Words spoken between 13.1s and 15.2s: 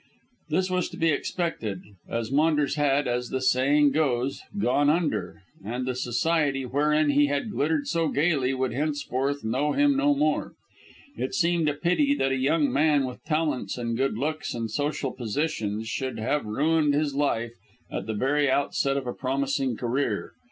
talents and good looks and social